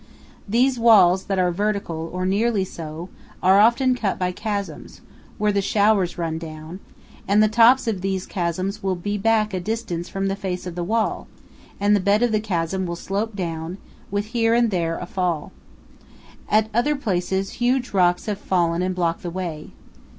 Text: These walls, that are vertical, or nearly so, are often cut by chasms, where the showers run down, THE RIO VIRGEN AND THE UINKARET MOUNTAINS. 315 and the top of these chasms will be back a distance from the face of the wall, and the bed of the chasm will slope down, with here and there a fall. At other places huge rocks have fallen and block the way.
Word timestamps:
These 0.49 0.79
walls, 0.79 1.25
that 1.25 1.37
are 1.37 1.51
vertical, 1.51 2.09
or 2.11 2.25
nearly 2.25 2.65
so, 2.65 3.09
are 3.43 3.59
often 3.59 3.93
cut 3.93 4.17
by 4.17 4.31
chasms, 4.31 5.01
where 5.37 5.51
the 5.51 5.61
showers 5.61 6.17
run 6.17 6.39
down, 6.39 6.39
THE 6.39 6.47
RIO 6.47 6.61
VIRGEN 6.65 6.79
AND 6.79 6.79
THE 6.81 6.81
UINKARET 6.81 7.21
MOUNTAINS. 7.21 7.29
315 7.29 7.33
and 7.33 7.43
the 7.43 7.55
top 7.55 7.87
of 7.87 8.01
these 8.01 8.25
chasms 8.25 8.81
will 8.81 8.95
be 8.95 9.17
back 9.19 9.53
a 9.53 9.59
distance 9.59 10.09
from 10.09 10.27
the 10.27 10.35
face 10.35 10.65
of 10.65 10.73
the 10.73 10.83
wall, 10.83 11.27
and 11.79 11.95
the 11.95 11.99
bed 11.99 12.23
of 12.23 12.31
the 12.31 12.39
chasm 12.39 12.87
will 12.87 12.95
slope 12.95 13.35
down, 13.35 13.77
with 14.09 14.25
here 14.25 14.55
and 14.55 14.71
there 14.71 14.97
a 14.97 15.05
fall. 15.05 15.51
At 16.49 16.71
other 16.73 16.95
places 16.95 17.51
huge 17.61 17.91
rocks 17.93 18.25
have 18.25 18.39
fallen 18.39 18.81
and 18.81 18.95
block 18.95 19.21
the 19.21 19.29
way. 19.29 19.69